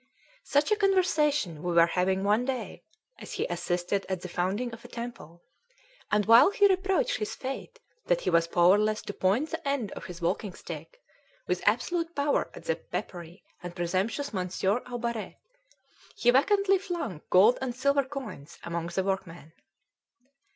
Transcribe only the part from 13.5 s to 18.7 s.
and presumptuous Monsieur Aubaret, he vacantly flung gold and silver coins